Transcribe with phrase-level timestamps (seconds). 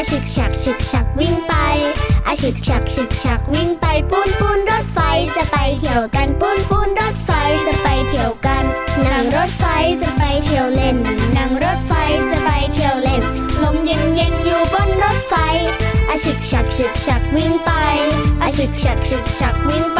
[0.00, 1.54] อาฉึกฉักฉึกฉักวิ่งไป
[2.26, 4.98] อาฉึกฉักฉึกฉักวิ่งไปปูนปูนรถไฟ
[5.36, 7.30] จะไปเที่ยวกันปูนปูนรถไฟ
[7.66, 8.64] จะไปเที่ยวกัน
[9.04, 9.64] นั่งรถไฟ
[10.02, 10.96] จะไปเที่ยวเล่น
[11.36, 11.92] นั่งรถไฟ
[12.30, 13.22] จะไปเที่ยวเล่น
[13.62, 15.34] ลมเย็นเย็นอยู่บนรถไฟ
[16.08, 17.70] อาฉึกฉักฉึกฉักวิ่งไป
[18.42, 19.99] อาฉึกฉักฉึกฉักวิ่งไป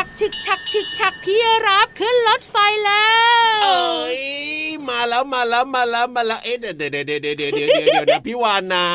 [0.21, 3.07] ชึกชักชึกชักพี่รับขึ้นรถไฟแล้
[3.57, 4.19] วเอ้ย
[4.87, 8.87] มาแล้วมาแล้วมาแล้วมาแล้วเอ๊ะเดี๋ยวเดี๋ยวเดี๋ยวเดี๋ยวเดี๋ยวเดี๋ยวพี่วานนะ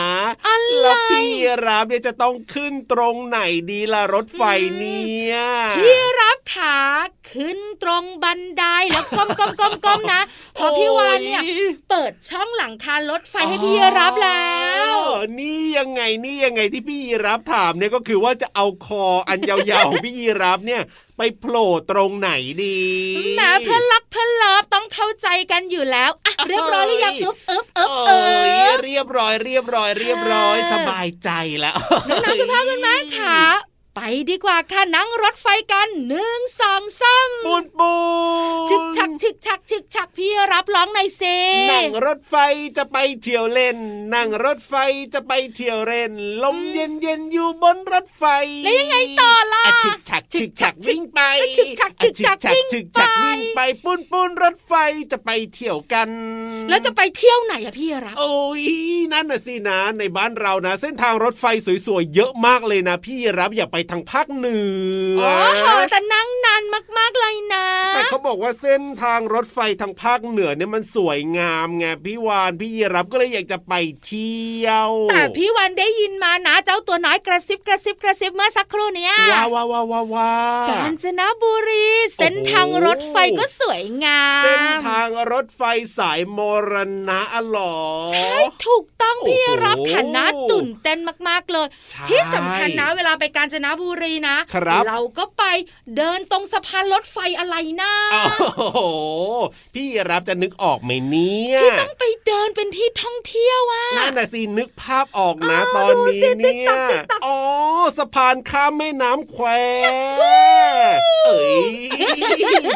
[0.80, 1.26] แล้วพี่
[1.66, 3.38] รับเนี่ยจะต้องขึ้นตรงไหน
[3.70, 4.42] ดีล่ะรถไฟ
[4.78, 5.36] เนี่ย
[5.78, 6.76] พี่รับขา
[7.32, 10.20] ขึ้นตรงบันไดแล้วก้มก้มก้มก้มนะ
[10.54, 11.56] เพราะพี่วานเนี่ยโอ้
[11.90, 14.56] เปิดช่องหลังคารถไฟให้พี่รับแล้
[14.92, 20.82] วอ๋อนี่ยังไงนี่ยังไงที่พี่ยีรับถามเนี่ยก็คือว่าจะเอาคออันยาวๆของพี่ยีรับเนี่ย
[21.18, 22.30] ไปโผล่ตรงไหน
[22.64, 22.80] ดี
[23.36, 31.76] แหมเพื่อนรักเพื่อนเลิฟต้องเข้าใจกันอยู่แล้วอะเรียบร้อยหรือยังอึ๊บอึ๊บอึ๊บเอเอ๊ยเรียบร้อยเรียบร้อยเรียบร้อยค่ะสบายใจแล้ว
[32.08, 33.38] น้องๆคุณพ่อคุณแม่ขา
[33.98, 37.92] ไปดีกว่าค่ะนั่งรถไฟกันหนึ่งสองสามปูนปู
[38.66, 41.22] นชึกชักชึกชักชึกชักพี่รับร้องหน่อยเซ
[41.70, 42.34] นั่งรถไฟ
[42.76, 43.78] จะไปเที่ยวเล่น
[44.14, 44.74] นั่งรถไฟ
[45.14, 46.12] จะไปเที่ยวเล่น
[46.42, 48.24] ลมเย็นเย็นๆอยู่บนรถไฟ
[48.64, 54.72] แล้วยังไงต่อล่ะอะฉึกฉักฉึกฉักวิ่งไปอะฉึกฉักฉึกฉักอะวิ่งฉึกฉักไปวิ่งไปปุ้นปุ้นรถไฟ
[55.12, 56.08] จะไปเที่ยวกัน
[56.68, 58.62] แล้วจะไปเที่ยวไหนอะพี่รับ โอ้ย
[59.12, 61.44] นั่นน่ะสินะในบ้านเรานะ เส้นทางรถไฟ
[61.86, 64.58] สวยๆเยอะมากเลยนะ พี่รับอย่าไปทางภาคเหนื
[65.18, 65.30] ออ๋
[65.72, 66.62] อแต่นั่งนาน
[66.98, 73.74] มากๆเลยนะแต่เขาบอกว่าเส้นทางรถไฟทางภาคเหนือเนี่ยมันสวยงามไงพี่วานพี่ยีรับก็เลยอยากจะไป
[74.04, 80.32] เที่ยวแต่พี่วันได้ยินมานะเจ้าตัวน้อยกระซิบกระซิบกระซิบเมื่อสักครู่เนี้ยว้าวว้าวว้าวว้าวว้า
[80.64, 81.86] วกาญจนบุรี
[82.16, 85.62] เส้นทางรถไฟก็สวยงามเส้นทางรถไฟ
[85.98, 86.38] สายม
[86.70, 86.72] ร
[87.08, 87.76] ณะอะเหรอ
[88.12, 88.34] ใช่
[88.66, 90.98] ถูกต้องพี่โอ้โหรับฐานะตื่นเต้น
[91.28, 95.44] มากๆเลยใช่ที่สำคัญนะเวลาไปกาญจนบุรีนะครับเราก็ไป
[95.96, 98.80] เดินตรงสะพานรถไฟอะไรนะโอ้โห
[99.74, 107.38] พี่รับจะนึกออกไหมเนี่ยที่ต้องไปเดินเป็นที่ท่องเที่ยวอะนั่นน่ะสินึกภาพออกนะอ้าวตอนนี้ดูสิติ๊เนี่กยต๊อกติ๊กต๊อกอ๋อ
[107.98, 109.46] สะพานข้ามแม่น้ำแคว
[110.20, 111.64] เอ้ย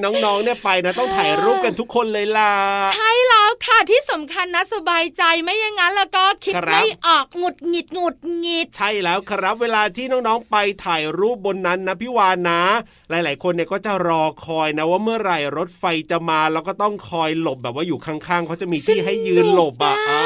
[0.05, 2.55] น้องๆเนี่ยไปนะต้องถ่ายรูปกันทุกคนเลยล่ะ
[2.93, 12.63] ใช่แล้วค่ะที่สำคัญนะสบายใจไม่อย่างนั้นแล้วก็คิดครับไม่ออกหงุดหงิดหงุดหงิด ใช่แล้วครับเวลาที่น้องๆไปถ่ายรูปบนนั้นนะพี่วานนะ
[13.11, 20.21] หลาย ๆ คนเนี่ยก็จะรอคอยนะว่าเมื่อไหร่รถไฟจะมาแล้วก็ต้องคอยหลบแบบว่าอยู่ข้าง ๆเขาจะมีที่ให้ยืนหลบอะสนุกอะอ่า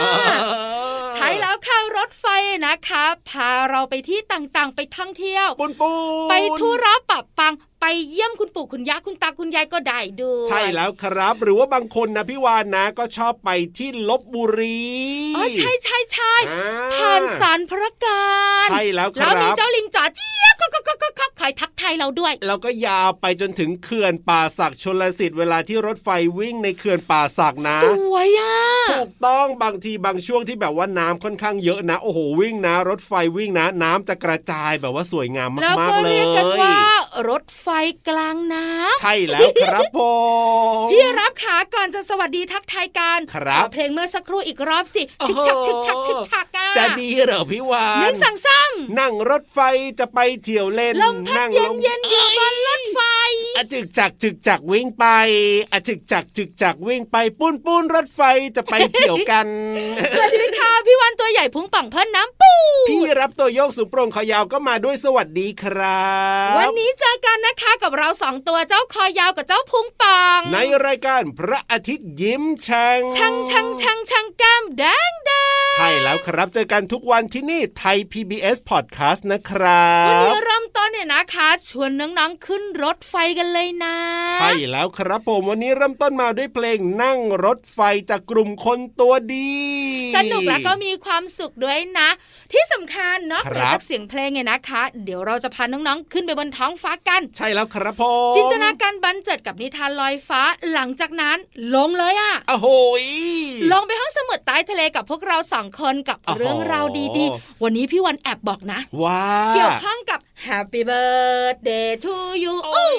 [1.15, 2.27] ใช่แล้วค่ะรถไฟ
[2.67, 5.93] นะคะ พาเราไปที่ต่างๆ ไปท่องเที่ยวปุนปู
[6.27, 14.85] นไปทุระปะปังไปเยี่ยมคุณปู่คุณย่าคุณตาคุณยายก็ได้ด้วยใช่แล้วครับ หรือว่าบางคนนะพี่วานนะก็ชอบไปที่ลบบุรี
[15.37, 16.61] อ๋อใช่ใช่ใช่อ่
[16.95, 18.25] ผ่านสารพระกา
[18.67, 26.09] รใช่แล้วคแล้รัวมีบเจ้าลิงจ๋าเจี๊ยบ ก็ก็ก็ก็ก็ขอยทักทายเราด้วยแล้วก็ยาวไปจนถึงเขื่อนป่าสักชนลสิทธิ์เวลาที่รถไฟ
[26.39, 28.57] วิ่งในเขื่อนป่าสักนะสวยอะ
[28.91, 36.77] ถูกต้องบางทีบางช่วงที่แบบว่าน้ำค่อนข้างเยอะนะโอ้โหวิ่งนะ รถไฟวิ่งนะ น้ำจะกระจายแบบว่าสวยงามแล้วมากก็ๆเลเรียกกันว่า
[37.29, 37.67] รถไฟ
[38.09, 40.01] กลางน้ำใช่แล้วครับผ
[40.85, 48.61] มพี่รับขาก่อนจะสวัสดีทักทายกันครับขอเพลงเมื่อสักครู่อีกรอบสิชิกชักชิกชักชิกชักอะจะดีเหรอพี่วานหนึ่งสั่งซ้
[48.99, 49.59] นั่งรถไฟ
[49.99, 53.01] จะไปเที่ยวเล่นำลมพัดนั่งเย็ลนมเย็นๆอยู่บนรถไฟ
[53.57, 55.07] อะจึกจักจึกจักวิ่งไป
[55.73, 58.21] อะจึกจักจึกจักวิ่งไปปุ้นปุ้นรถไฟ
[58.57, 59.47] จะไปเที่ยวกัน
[60.13, 62.53] สวัสดีค่ะ พี่วันตัวใหญ่พุงป่องเพิ่นน้ำปู
[62.89, 66.09] พี่รับตัวโยกสูงโปร่งขอยาวก็มาด้วยสวัสดีครั
[66.53, 75.31] บ วันนี้เจอกันนะคะกับเราสองตัวเจ้าคอยาวกับเจ้าพุงป่อง ในรายการพระอาทิตย์ยิ้มแฉ่งช่างช่างช่างช่างแก้มแดงแด
[75.71, 83.97] งใช่แล้วครับเจอกันทุกวันที่นี่ไทย PBS Podcast นะครับ วันนี้เริ่มต้นเนี่ยนะคะ ชวนน้องๆขึ้นรถไฟกันเลยนะ
[84.31, 87.81] ใช่แล้วครับผมวันนี้เริ่มต้นมาด้วยเพลงนั่งรถไฟ
[88.11, 89.53] จากกลุ่มคนตัวดี
[90.17, 92.09] สนุกแล้วก็มีความสุขด้วยนะ
[92.53, 100.43] ที่สำคัญเนาะครับเหนือจากเสียงเพลงเนี่ยนะคะ เดี๋ยวเราจะพาน้องๆขึ้นไปบนท้องฟ้ากัน ใช่แล้วครับผมจินตนาการบันเจิดกับนิทานลอยฟ้า
[100.73, 101.37] หลังจากนั้น
[101.75, 102.69] ลงเลยอะโอ้โห
[103.03, 103.05] ย
[103.73, 106.85] ลงไปห้องสมุดใต้ทะเลกับพวกเราสองคนกับโอ้โหเรื่องราว
[107.19, 109.23] ดีๆ วันนี้พี่วันแอบบอกนะว้า
[109.55, 112.15] เกี่ยวข้องกับ Happy Birthday to
[112.45, 112.95] you โอ้ย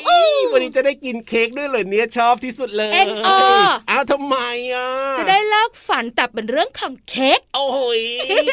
[0.51, 3.29] วันนี้จะได้กินเค้กด้วยเหรอเนี่ยชอบที่สุดเลย NO
[3.89, 4.37] อ้าวทำไม
[4.73, 4.87] อะ
[5.19, 8.01] จะได้เลิกฝันแต่เป็นเรื่องของเค้ก โอ้โหย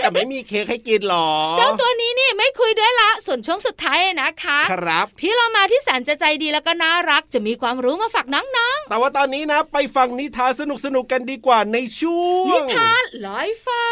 [0.03, 13.83] แต่ไม่มีเค้กให้กินหรอ เจ้าตัวนี้นี่ไม่คุยด้วยละ ส่วนช่วงสุดท้ายนะคะ ครับ พี่เรามาที่แสนจะใจดีแล้วก็น่ารักจะมีความรู้มาฝากน้องแต่ว่าตอนนี้นะ ไปฟังนิทานสนุกสนุกๆกันดีกว่าในช่วๆงนิทานลอยฟ้า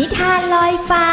[0.00, 1.06] นิทานลอยฟ้า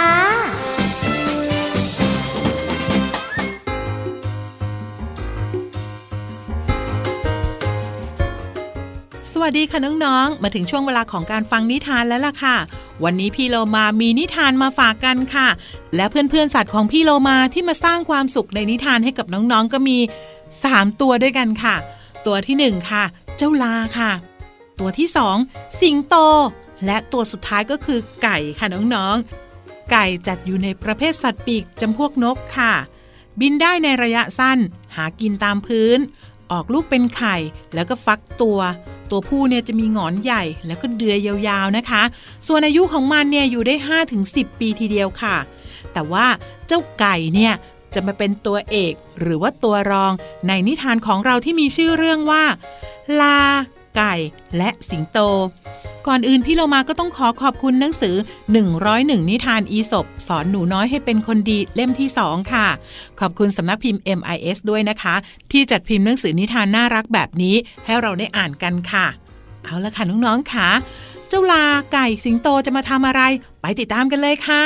[9.32, 12.56] สวัสดีค่ะน้องๆ มาถึงช่วงเวลาของการฟังนิทานแล้วล่ะค่ะ
[13.04, 15.48] วันนี้พี่โลมามีนิทานมาฝากกันค่ะ
[15.96, 19.98] และเพื่อนๆสัตว์ของพี่โลมาที่มาสร้างความสุขในนิทานให้กับน้องๆก็มี
[20.50, 21.76] 3 ตัวด้วยกันค่ะ
[22.26, 23.04] ตัวที่ 1 ค่ะ
[23.38, 24.12] เจ้าลาค่ะ
[24.80, 25.08] ตัวที่
[25.44, 26.16] 2 สิงโต
[26.86, 32.74] และตัวสุดท้ายก็คือไก่ค่ะน้องๆ ไก่จัดอยู่ในประเภทสัตว์ปีกจำพวกนกค่ะ
[33.40, 34.60] บินได้ในระยะสั้น
[34.96, 36.00] หากินตามพื้น
[36.52, 37.36] ออกลูกเป็นไข่
[37.74, 38.60] แล้วก็ฟักตัว
[39.12, 42.04] ตัวผู้เนี่ยจะมีหงอนใหญ่แล้วก็เดือยยาวๆนะคะ
[42.48, 43.76] ส่วนอายุของมันเนี่ยอยู่ได้
[44.18, 45.36] 5-10 ปีทีเดียวค่ะ
[45.94, 46.28] แต่ว่า
[46.68, 47.54] เจ้าไก่เนี่ย
[47.94, 50.12] จะมาเป็นตัวเอกหรือว่าตัวรอง
[50.48, 52.44] ในนิทานของเราที่มีชื่อเรื่องว่า
[53.22, 53.40] ลา
[53.98, 54.14] ไก่
[54.58, 55.20] และสิงโต
[56.08, 58.16] ก่อนอื่นพี่เรามาก็ต้องขอขอบคุณหนังสือ
[58.72, 62.68] 101 นิทานอีสบสอนหนูน้อยให้เป็นคนดีเล่มที่ 2 ค่ะ
[63.20, 65.16] ขอบคุณสำนักพิมพ์ MIS ด้วยนะคะ
[65.52, 67.56] ที่จัดพิมพ์หนังสือนิทานน่ารักแบบนี้
[67.86, 69.06] ให้เราได้อ่านกันค่ะ
[69.64, 70.70] เอาละค่ะน้องๆค่ะ
[71.30, 73.22] เจ้าลาไก่สิงโตจะมาทำอะไร
[73.62, 74.64] ไปติดตามกันเลยค่ะ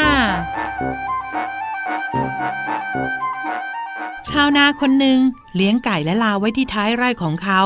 [4.30, 5.20] ชาวนาคนหนึ่ง
[5.56, 7.62] เลี้ยงไก่และลาไว้ที่ท้ายไร่ของเขา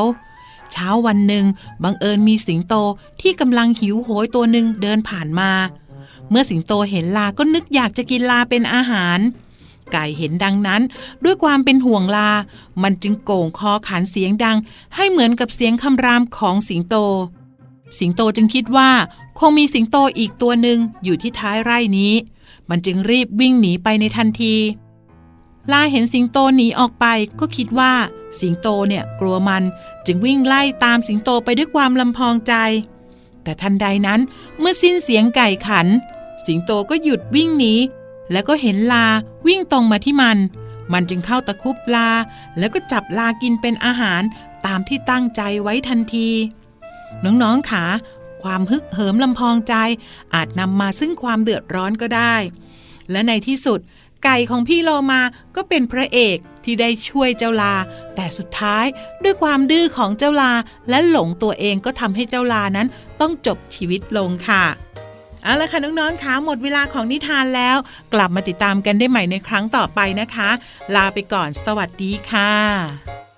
[0.72, 1.46] เช้าวันหนึ่ง
[1.84, 2.74] บังเอิญมีสิงโต
[3.22, 5.52] ที่กำลังหิวโหยตัวหนึ่งเดินผ่านมา
[6.30, 9.20] เมื่อสิงโตเห็นลาก็นึกอยากจะกินลาเป็นอาหาร
[9.92, 10.82] ไก่เห็นดังนั้น
[11.24, 12.32] ด้วยความเป็นห่วงลา
[12.84, 14.58] มันจึงโก่งคอขานเสียงดัง
[14.96, 16.96] ให้เหมือนกับเสียงคำรามของสิงโต
[18.00, 18.92] สิงโตจึงคิดว่า
[19.40, 22.14] คงมีสิงโตอีกตัวหนึ่งอยู่ที่ท้ายไร่นี้
[22.70, 24.56] มันจึงรีบวิ่งหนีไปในทันที
[25.72, 27.06] ลาเห็นสิงโตหนีออกไป
[27.40, 27.94] ก็คิดว่า
[28.40, 29.64] สิงโตเนี่ยกลัวมัน
[30.06, 32.54] จึงวิ่งไล่ตามสิงโตไปด้วยความลำพองใจ
[33.44, 34.20] แต่ทันใดนั้น
[34.60, 35.88] เมื่อสิ้นเสียงไก่ขัน
[36.46, 37.74] สิงโตก็หยุดวิ่งหนี
[38.32, 39.06] แล้วก็เห็นลา
[39.48, 40.38] วิ่งตรงมาที่มัน
[40.94, 42.10] มันจึงเข้าตะคุบลา
[42.58, 44.22] แล้วก็จับลากินเป็นอาหาร
[44.66, 46.30] ตามที่ตั้งใจไว้ทันที
[47.24, 47.86] น้องๆขา
[48.44, 49.76] ความฮึกเหิมลำพองใจ
[50.34, 52.36] อาจนำมาซึ่งความเดือดร้อนก็ได้
[53.12, 53.80] และในที่สุด
[54.24, 55.22] ไก่ของพี่โลมา
[55.56, 57.76] ก็เป็นพระเอกที่ได้ช่วยเจ้าลา
[58.16, 58.86] แต่สุดท้าย
[59.24, 60.54] ด้วยความดื้อของเจ้าลา
[60.90, 62.88] และหลงตัวเองก็ทำให้เจ้าลานั้น
[63.22, 64.66] ต้องจบชีวิตลงค่ะ
[65.44, 67.78] เอาละค่ะน้องๆคะหมดเวลาของนิทานแล้ว
[68.14, 70.50] กลับมาติดตามกันได้ใหม่ในครั้งต่อไปนะคะ
[70.96, 73.31] ลาไปก่อนสวัสดีค่ะ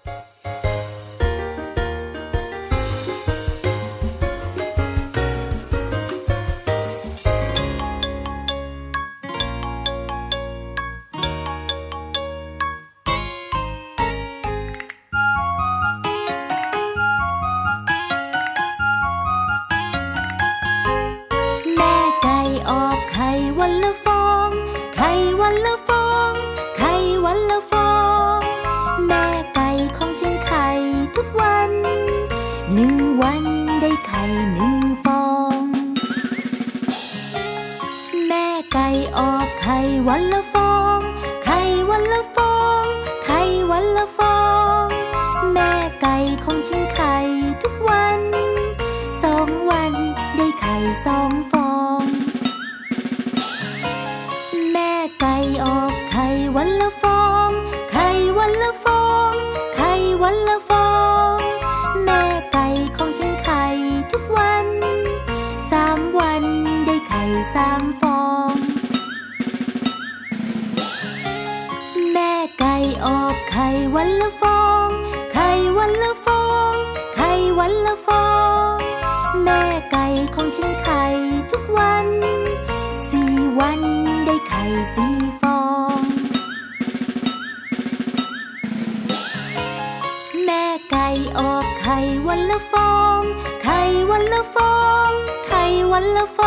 [94.03, 96.39] ไข่วันละฟ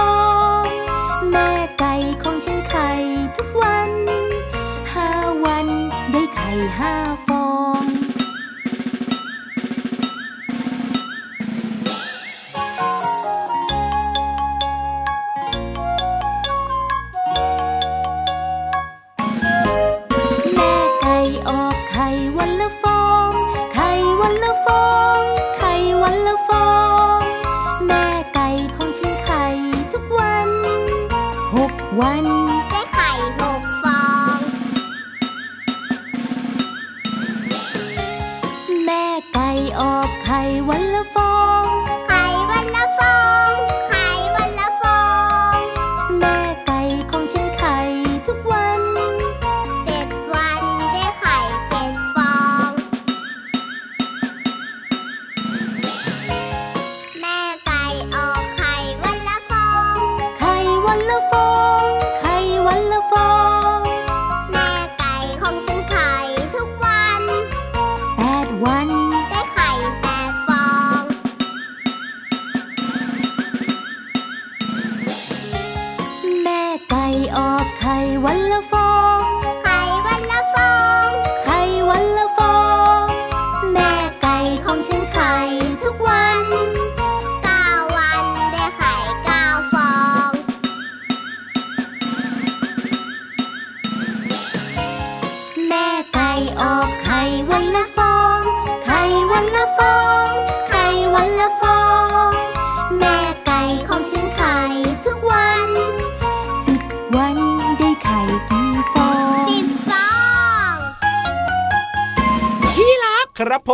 [113.46, 113.72] ครับผ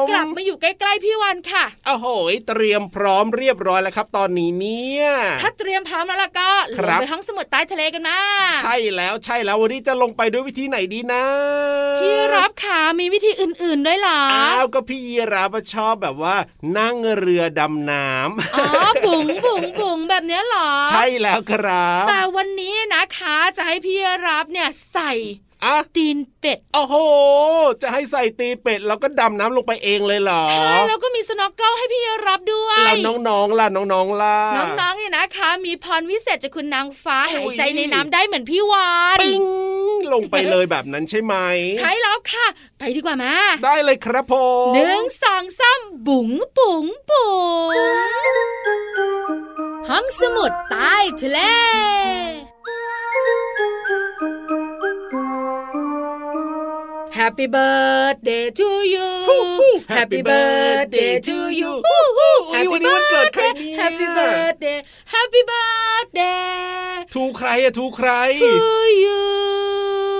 [0.00, 2.06] มกลับมาอยู่ใกล้ๆพี่วันค่ะโอ้โห
[2.48, 5.06] เตรียมพร้อมเรียบร้อยแล้วครับ ตอนนี้เนี่ย
[5.42, 8.18] ถ้าเตรียมพร้อมแล้วล่ะก็ลครังบไปห้องสมุดใต้ทะเลกันมา
[8.62, 11.24] ใช่แล้วใช่แล้ววันนี้จะลงไปด้วยวิธีไหนดีนะ
[12.00, 16.36] พี่รับขามีวิธีอื่นๆด้วยเหรออ้าวก็พี่ยีราฟชอบแบบว่า
[16.78, 18.66] นั่งเรือดำน้ำอ๋อ
[19.04, 25.12] บุ๋งบุ๋งบุ๋งแบบเนี้ยเหรอ ใช่แล้วครับ แต่วันนี้นะคะจะให้พี่รับเนี่ยใส่
[25.66, 26.94] อะตีนเป็ด โอ้โห
[27.82, 34.38] จะให้ใส่ตีนเป็ดแล้วก็ดำน้ำลงไปเองเลยเหรอ ใช่ แล้วก็มี snorkel ให้พี่รับด้วย แล้วน้องๆล่ะน้องๆล่ะ
[34.80, 39.42] น้องๆเนี่ยนะคะ มีพรวิเศษจากคุณนางฟ้าโอ้หายใจในน้ำได้เหมือนพี่วานปิ้ง
[40.12, 41.34] ลงไปเลยแบบนั้นใช่ไหม
[41.78, 42.46] ใช่แล้วค่ะ
[42.78, 44.34] ไปดีกว่ามาได้เลยครับผ
[44.70, 47.34] มหนึ่งสองสามบุ๋งบุ๋งบุ๋
[47.72, 47.74] ง
[49.88, 51.38] ห้องสมุดใต้ทะเล
[57.26, 59.08] Happy birthday to you
[59.88, 64.78] Happy birthday to you อุ๊ยวันนี้วันเกิดใครเนี่ย Happy birthday
[65.14, 68.10] Happy birthday to ใครอะ to ใคร
[68.42, 68.52] to
[69.04, 69.20] you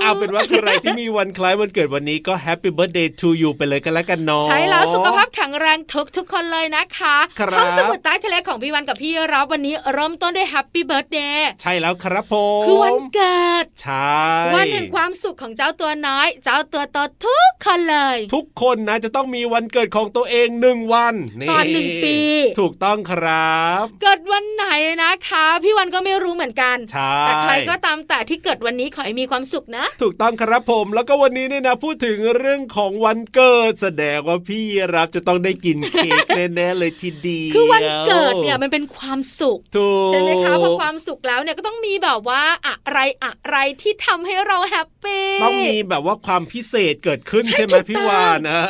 [0.06, 14.16] เอาเป็นว่าใครที่มีวันคล้ายวันเกิดวันนี้ก็ Happy birthday to you ไปเลยกันแล้วกันเนาะใช่แล้วสุขภาพแข็งแรงทุกทุกๆคนเลยนะคะครับห้องสมุดใต้ทะเลของพี่วันกับพี่รับวันนี้เริ่มต้นด้วย Happy birthday ใช่แล้วครับผมคือวันเกิดใช่
[14.54, 21.14] วันแห่งความสุขของเจ้าตัวน้อย เจ้าตัวโตทุกคนเลย ทุกคนนะจะต้องมีวันเกิดของตัวเองหนึ่งวัน
[21.50, 22.18] ตอนหนึ่งปี
[22.60, 24.66] ถูกต้องครับ เกิดวันไหน
[25.02, 34.62] นะคะ พี่วันก็ไม่รู้เหมือนกันใช่แต่ใครก็ตามแต่ที่เกิดวันนี้ขอให้มีความสุขนะถูกต้องครับผมแล้วก็วันนี้เนี่ยนะ พูดถึงเรื่องของวันเกิด แสดงว่าพี่
[34.94, 48.60] รับจะต้องได้กินเค้กแน่ๆเลยทีเดียวคือวันเกิดเนี่ยมันเป็นความสุขถูกใช่ไหมคะเพราะความสุขแล้วเนี่ยก็ต้องมีแบบว่าอะไรอะไรที่ทำให้เราแฮปปี้ต้องมีแบบว่าความพิเศษเกิดขึ้นใช่ใช่ไหมถูกพี่ต้องวานนะ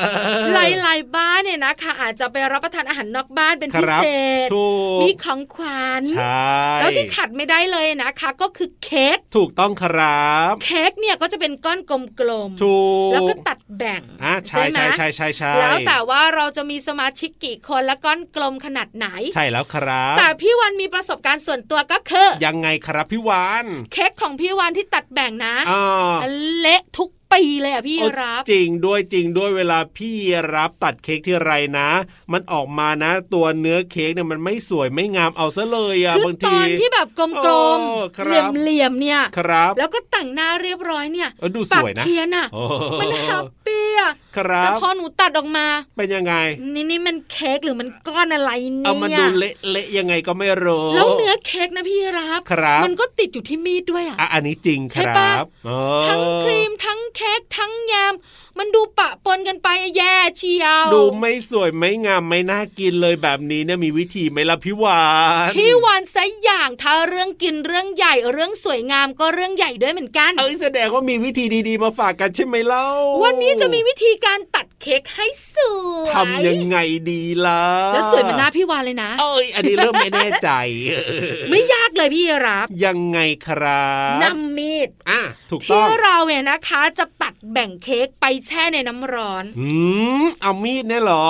[0.55, 4.09] หลายๆบ้านเนี่ยนะคะอาจจะไปรับประทานอาหารนอกบ้านเป็นคพิรับเศ
[4.45, 11.93] ษถูกมีของขวัญใช่แล้วที่ขาดไม่ได้เลยนะคะ ก็คือเค้กถูกต้องครับ เค้กเนี่ยเนี่ยก็จะเป็นก้อนก
[12.29, 26.15] ลมๆถูกแล้วก็ตัดแบ่งอะใช่ไหมใช่ใช่ใช่ใช่แล้วแต่ว่าเราจะมีสมาชิกกี่คนและก้อนกลมขนาดไหน ใช่แล้วครับ แต่พี่วันมีประสบการณ์ส่วนตัวก็คือ ยังไงครับพี่วานเค้กของพี่วันที่ตัดแบ่งนะอ่า
[26.61, 30.15] เละทุกปีเลยอะพี่โอ้รับจริงด้วยจริงด้วยเวลาพี่
[30.55, 31.89] รับตัดเค้กที่ไรนะ
[32.33, 37.81] มันออกมานะ ตัวเนื้อเค้กเนี่ยมันไม่สวยไม่งามเอาซะเลยอะคือบางตทีอนที่แบบกลโอ้ม
[38.19, 42.63] คๆรับเหลี่ยมๆเนี่ยครับ แล้วก็แต่งหน้าเรียบร้อยเนี่ยเออดูสปักวยนะเทียนอะโอ้
[43.01, 45.67] มันแฮปปี้อะครัแต่บพอหนูตัดออกมา
[45.97, 46.35] เป็นยังไง
[46.75, 58.15] นี่นี่มันเค้กหรือมันก้อนอะไรเนี่ยเอามาดูเละเละยังไงก็ไม่รู้แล้วเนื้อเค้กนะพี่รับครับมันก็ติดอยู่ที่มีดด้วยอะอะอันนี้จริงคใช่รัปะบเออทั้งครีมทั้งเค้กทั้งแยม
[58.59, 65.01] มันดูปะปนกันไปอะแย่เชียว ดูไม่สวยไม่งามไม่น่ากินเลยแบบนี้เนี่ยมีวิธีไหมล่ะพี่วา
[65.49, 72.87] นพี่วันซะอย่างถ้าเรื่องกินเรื่องใหญ่เรื่องสวยงามก็เรื่องใหญ่ด้วยเหมือนกัน เอ้ยแสดงว่ามีวิธีดีๆมาฝากกันใช่ไหมเล่า
[73.25, 75.57] วันนี้จะมีวิธีการตัดเค้กให้ส
[76.03, 76.77] วยทำยังไง
[77.11, 80.51] ดีล่ะแล้วสวยเหมือนหน้าพี่วานเลยนะ เอ้ย อันนี้เริ่มไม่แน่ใจ
[81.51, 85.21] ไม่ยากเลยพี่รับ ยังไงครับนำมีดอะ
[85.51, 89.69] ถูกต้ที่องเราเนี่ยนะคะ จะตัดแบ่งเค้กไปแช่ในน้ำร้อนอื
[90.23, 91.27] มเอามีดเนี่ยเหรอ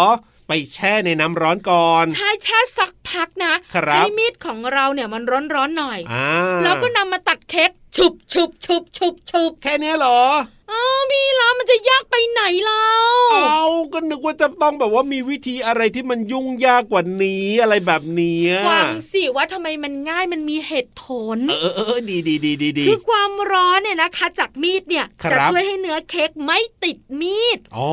[0.49, 5.23] ไปแช่ในน้ำร้อนก่อน ใช่แช่สักพักนะครับให้มีดของเราเนี่ยมัน
[5.55, 6.29] ร้อนๆหน่อยอ่า
[6.63, 10.21] แล้วก็นำมาตัดเค้กชุบชุบชุบชุบชุบแค่เนี้ยเหรอ
[10.73, 12.89] อ้าวพี่รับมันจะยากไปไหนเล่า
[13.33, 21.05] เอาก็นึกว่าจะต้องแบบว่ามีวิธีอะไรที่มันยุ่งยากกว่านี้อะไรแบบเนี้ยฟังสิว่าทำไมมันง่ายมันมีเหตุผ
[21.37, 27.91] ลเออเออเออดีดีดีดีดีคือความร้อนเนี่ยนะคะ จากมีดเนี่ยครับจะช่วยให้เนื้อเค้กไม่ติดมีดอ๋อ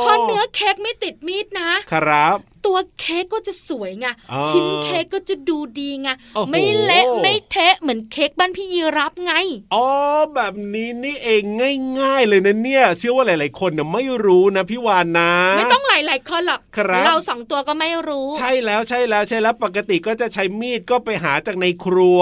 [0.00, 9.32] พอเนื้อเค้กไม่ติดมีดนะครับ ตัวเค้กก็จะสวยไงอ๋อชิ้นเค้กก็จะดูดีไงโอ้โหไม่เละไม่เทะเหมือนเค้กบ้านพี่ยีรับไง
[9.74, 9.86] อ๋อ
[10.34, 11.42] แบบนี้นี่เอง
[12.00, 22.20] ง่าย ๆ เลยนะเนี่ย เชื่อว่าหลาย ๆ คนน่ะไม่รู้นะพี่วานนะ ไม่ต้องหลายๆคนหรอกครับเราสองตัวก็ไม่รู้ ใช่แล้วใช่แล้วใช่แล้วปกติก็จะใช้มีดก็ไปหาจากในครัว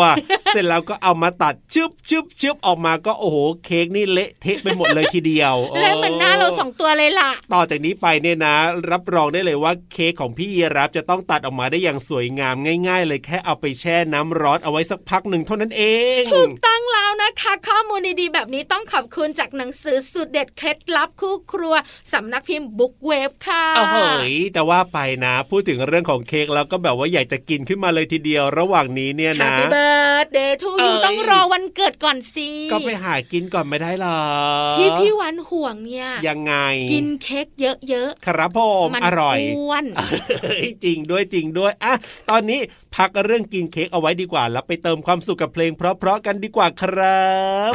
[0.53, 8.55] เสร็จแล้วก็เอามาตัดชึบชึบชึบออกมาก็โอ้โหเค้กนี่เละเทะไปหมดเลยทีเดียวและเหมือนหน้าเราสองตัวเลยล่ะ ต่อจากนี้ไปเนี่ยนะ
[8.91, 12.55] รับรองได้เลยว่าเค้กของพี่ยีรับจะต้องตัดออกมาได้อย่างสวยงาม
[12.89, 15.83] ง่าย ๆ เลยแค่เอาไปแช่น้ำร้อนเอาไว้สักพักหนึ่งเท่านั้นเอ
[16.21, 21.75] งถูกต้องแล้วนะคะข้อมูลดีๆ แบบนี้ต้องขอบคุณจากหนังสือสุดเด็ดเคล็ดลับคู่ครัว
[22.13, 34.21] สำนักพิมพ์บุ๊กเวฟค่ะเอาเฮ้ยแต่ว่าไปนะ พูดถึงเรื่องของเค้กแล้วก็แบบว่าอยากจะกินขึ้นมาเลยทีเดียวระหว่างนี้เนี่ยแฮปนะปี้เบิbirthday to เอ้ย you ต้องรอวันเกิดก่อนสิก็ไปหากินก่อนไม่ได้หรอ
[34.79, 36.55] ที่พี่วันห่วงเนี่ยยังไง
[36.93, 40.24] กินเค้กเยอะครับผมๆมันอร่อยอ้วนเฮ้ย
[40.85, 41.93] จริงด้วยจริงด้วยอะ
[42.31, 42.61] ตอนนี้
[42.95, 47.25] พักเรื่องกินเค้กเอาไว้ดีกว่า แล้วไปเติมความสุขกับเพลงเพราะๆกันดีกว่าครั
[47.73, 47.75] บ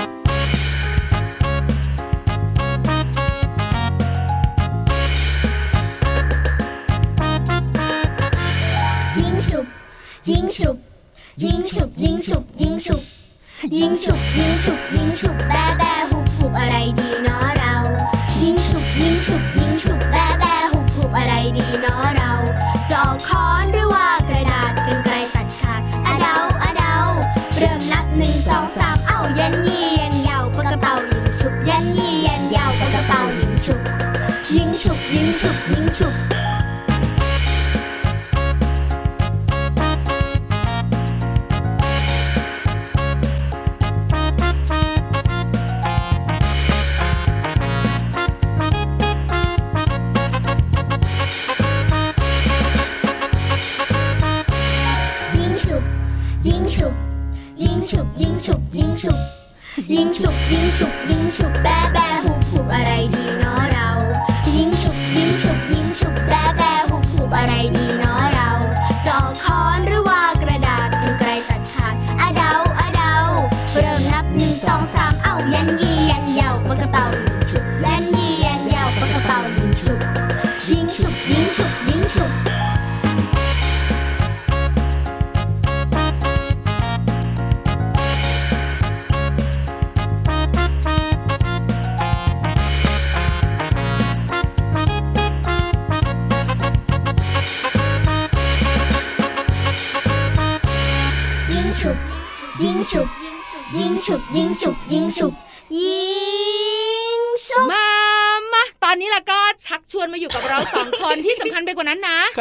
[9.19, 9.65] ยิงสุบ
[10.29, 10.77] ยิงสุบ
[11.43, 13.01] ยิงสุบยิงสุบยิงสุบ
[13.77, 14.45] ยิงสุบยิ
[15.07, 17.58] งสุบแบแบหุบหุบอะไรดีนาะ
[35.99, 36.28] そ。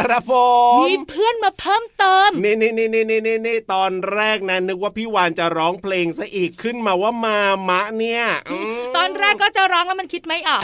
[0.09, 0.35] ครับผ
[0.75, 8.23] ม มีเพื่อนมาเพิ่ม เติมนี่นี่นี่นี่นี่นี่ตอนแรกนะนึกว่าพี่วานจะร้องเพลงซะอีกขึ้นมาว่ามามะเนี่ย
[8.81, 10.63] มตอนแรกก็จะร้องแล้วมันคิดไม่ออก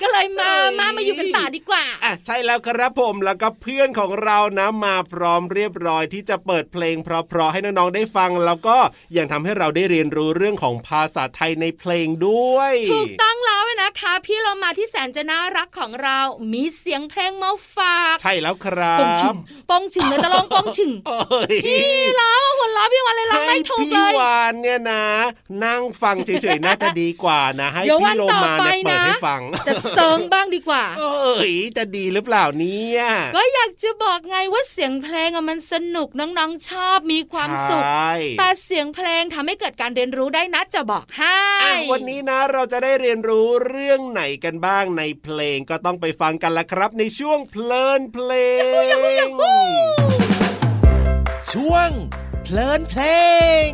[0.00, 8.78] ก็เลยมามามาอยู่กันต่อดีกว่าอะใช่แล้วครับผมแล้วก็เพื่อนของเรานะมาพร้อมเรียบร้อยที่จะเปิดเพลง เพราะๆให้น้องๆได้ฟัง แล้วก็
[9.16, 16.18] ยังทำให้เราได้เรียนรู้เรื่องของภาษาไทยในเพลงด้วยถูกต้องแล้วนะคะพี่เรามาที่แสนจะน่ารักของเรา
[16.52, 19.36] มีเสียงเพลงมาฝาก ใช่แล้วครับปองชึง
[19.70, 25.04] ปองชึงเลยจะร้องปองชึงเอ้ยพี่ล้อหัวล้อพี่วันเลยร้องไม่ถูกให้เลพี่ยวานเนี่ยนะ
[25.64, 33.02] นั่งฟังเฉยๆน่าจะดีกว่านะ ให้เดี๋ยววัพี่นโลต่อมาเนี่ยไปเปิดนะให้ฟัง จะเซิงบ้างดีกว่า เอ้ยจะดีหรือเปล่าเนี่ย
[33.36, 48.30] ก็อยากจะบอกไงว่าเสียงเพลงอะมันสนุกน้องๆชอบมีความสุขใช่แต่เสียงเพลงทำให้เกิดการเรียนรู้ได้นะจะบอกให้อะวันนี้นะเราจะได้เรียนรู้เรื่องไหนกันบ้างในเพลงก็ต้องไปฟังกันละครับ ในช่วงเพลินเพล
[49.24, 49.26] ง
[51.52, 51.90] ช่วง
[52.42, 53.02] เพลินเพล
[53.68, 53.70] ง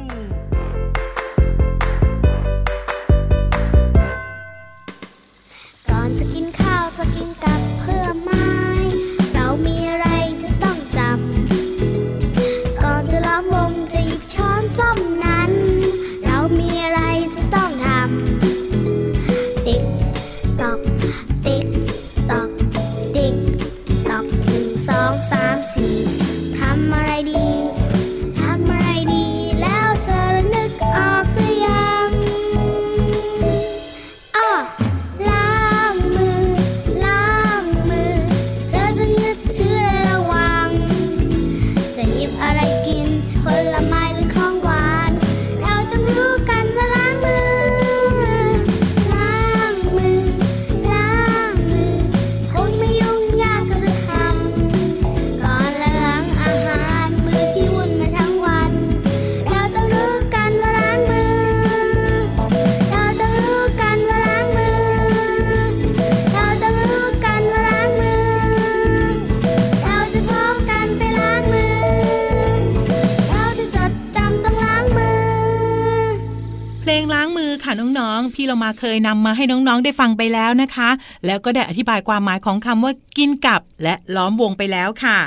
[78.55, 80.91] เรามาเคยนำมาให้น้องๆได้ฟังไปแล้วนะคะ
[81.27, 85.19] แล้วก็ได้อธิบายความหมายของคำว่ากินกับ และล้อมวงไปแล้วค่ะ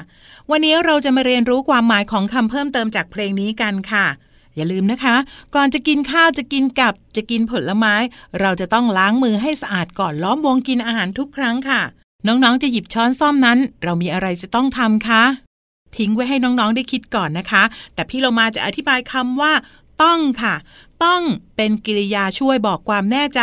[0.52, 4.06] วันนี้เราจะมาเรียนรู้ความหมายของคำเพิ่มเติมจากเพลงนี้กันค่ะ
[4.56, 5.16] อย่าลืมนะคะ
[5.56, 7.96] ก่อนจะกินข้าวจะกินกับจะกินผลไม้
[8.40, 11.82] เราจะต้องล้างมือให้สะอาดก่อนล้อมวงกินอาหารทุกครั้งค่ะ
[12.28, 15.24] น้องๆจะหยิบช้อนซ่อมนั้น เรามีอะไรจะต้องทำคะ
[15.98, 17.64] ทิ้งไว้ให้น้องๆได้คิดก่อนนะคะ
[17.94, 19.54] แต่พี่เรามาจะอธิบายคำว่า
[20.02, 20.56] ต้องค่ะ
[21.04, 21.22] ต้อง
[21.56, 23.42] เป็นกริยาช่วยบอกความแน่ใจ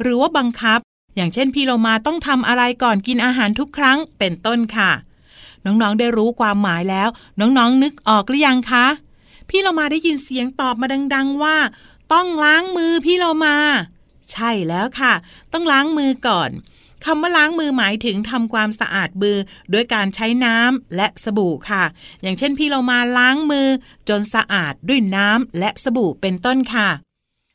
[0.00, 0.78] หรือว่าบังคับ
[1.16, 4.90] อย่างเช่นพี่โลมาต้องทำอะไรก่อนกินอาหารทุกครั้งเป็นต้นค่ะ
[5.64, 7.08] น้องๆได้รู้ความหมายแล้ว
[7.40, 8.86] น้องๆนึกออกหรือยังคะ
[9.48, 11.56] พี่โลมาได้ยินเสียงตอบมาดัง ๆ ว่า
[12.12, 13.56] ต้องล้างมือพี่โลมา
[14.32, 15.12] ใช่แล้วค่ะ
[15.52, 16.50] ต้องล้างมือก่อน
[17.06, 19.36] คำว่าล้างมือหมายถึงทำความสะอาดมือ
[19.72, 21.84] ด้วยการใช้น้ำและสบู่ค่ะ
[22.22, 23.68] อย่างเช่นพี่เรามาล้างมือ
[24.08, 26.88] จนสะอาดด้วยน้ำและสบู่เป็นต้นค่ะ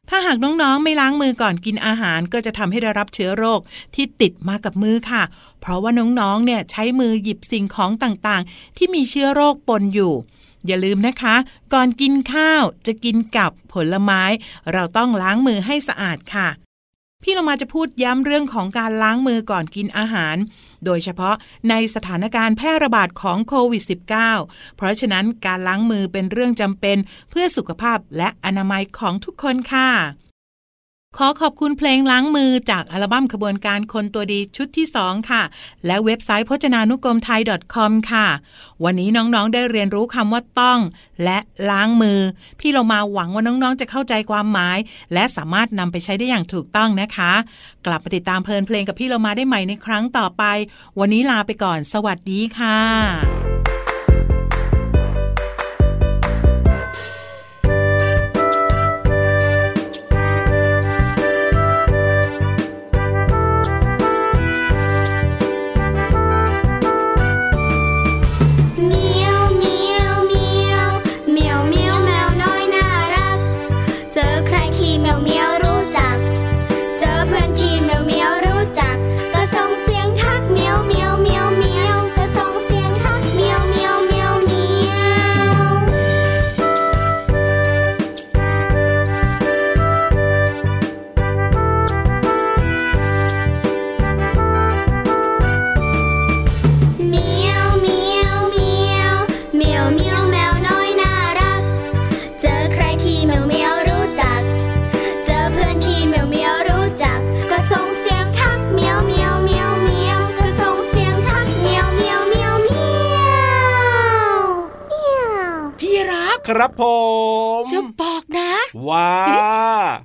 [0.10, 3.60] ถ้าหากน้องๆ ไม่ล้างมือก่อนกินอาหารก็จะทำให้ได้รับเชื้อโรค
[3.96, 5.24] ที่ติดมากับมือค่ะ
[5.62, 10.14] เพราะว่าน้องๆ เนี่ยใช้มือหยิบสิ่งของต่างๆ ที่มีเชื้อโรคปนอยู่
[10.66, 11.36] อย่าลืมนะคะ
[11.74, 14.24] ก่อนกินข้าวจะกินกับผลไม้
[14.74, 16.50] เราต้องล้างมือให้สะอาดค่ะ
[17.24, 20.36] พี่เรามาจะพูดย้ำเรื่องของการล้างมือก่อนกินอาหาร
[20.86, 21.36] โดยเฉพาะ
[21.70, 23.84] ในสถานการณ์แพร่ระบาดของโควิด
[24.30, 26.98] -19 เพราะฉะนั้นการล้างมือเป็นเรื่องจำเป็น
[27.30, 30.31] เพื่อสุขภาพและอนามัยของทุกคนค่ะ
[31.18, 35.44] ขอขอบคุณเพลงล้างมือจากอัลบั้มขบวนการคนตัวดีชุดที่ 2 ค่ะ
[35.86, 37.42] และเว็บไซต์พจนานุกรมไทย
[37.76, 38.28] .com ค่ะ
[38.84, 40.80] วันนี้น้องๆได้เรียนรู้คำว่าต้อง
[41.24, 41.38] และ
[41.70, 42.20] ล้างมือ
[42.60, 44.78] พี่เรามาหวังว่าน้องๆจะเข้าใจความหมาย
[45.14, 47.34] และสามารถนำไปใช้ได้อย่างถูกต้องนะคะ
[47.86, 50.44] กลับมาติดตามเพลินเพลงกับพี่เรามาได้ใหม่ในครั้งต่อไป
[51.00, 53.41] วันนี้ลาไปก่อน สวัสดีค่ะ
[116.52, 116.84] ครับผ
[117.60, 118.51] ม จะบอกนะ
[118.88, 119.12] ว่า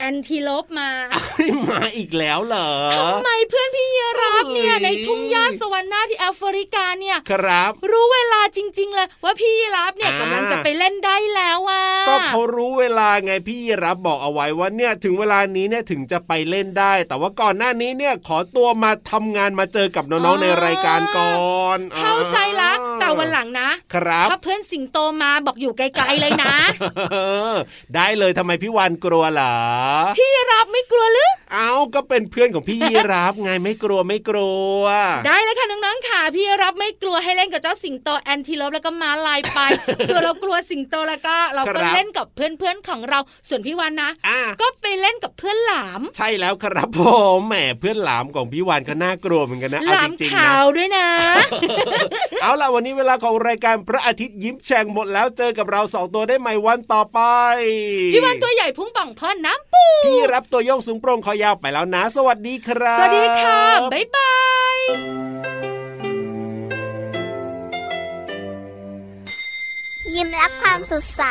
[0.00, 0.90] แอนทีโลปมา
[1.70, 26.54] มาอีกแล้วเหรอทำไมเพื่อนพี่ยีรับเนี่ยเฮ้ยในทุ่งหญ้าสวรรค์นาที่แอฟริกาเนี่ยครับ รู้เวลาจริง ๆ เลยว่าพี่ยีรับเนี่ยอ่ากำลังจะไปเล่นได้แล้วว่ะก็เขารู้เวลาไงพี่รับบอกเอาไว้ว่าเนี่ยถึงเวลานี้เนี่ยถึงจะไปเล่นได้ แต่ว่าก่อนหน้านี้เนี่ยขอตัวมาทำงานมาเจอกับน้องๆในรายการก่อนเข้าใจละแต่วันหลังนะ ครับถ้าเพื่อนสิงโตมาบอกอยู่ไกลๆเลยนะ
[27.94, 29.56] ได้เลยทำไมพี่วานกลัวเหรอ
[30.18, 34.82] พี่ยีรับไม่กลัวหรือ เอ้าก็เป็นเพื่อนของพี่ยีรับไงไม่กลัวไม่กลัว
[35.26, 39.58] ได้เลยค่ะน้องๆค่ะ พี่ยีรับไม่กลัวให้เล่นกับเจ้าสิงโตแอนทีโลปแล้วก็ม้าลายไป
[40.08, 47.00] ส่วนเรากลัวสิงโตแล้วก็ เราก็เล่นกับเพื่อนๆของเรา ส่วนพี่วันนะอะก็ไปเล่นกับเพื่อนหลาม ใช่แล้วครับผ
[47.36, 51.08] มแหมเพื่อนหลามของพี่วานก็น่ากลัวเหมือนกันนะหเอาลาจมริงๆขานะวด้วยนะ
[52.42, 57.20] เอาล่ะวันนี้เวลาของรายการพระอาทิตย์ยิ้มแฉ่งหมดแล้วเจอกับเราสองตัวได้ใหม่วันต่อไป
[58.12, 63.60] พี่วันตัวใหญ่พุ่งป่องพ่นน้ำปูพี่รับตัวโยงสูงโปร่งคอยาวไปแล้วนะ สวัสดีครับ สวัสดีค่ะ
[63.92, 64.34] บ๊ายบา
[64.76, 64.78] ย
[70.14, 71.22] ยิ้มรับความสดใส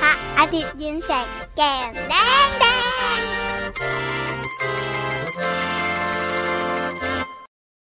[0.00, 1.26] พระอาทิตย์ยิ้มแฉก
[1.56, 2.14] แก้มแด
[2.46, 2.64] งแด
[3.18, 4.19] ง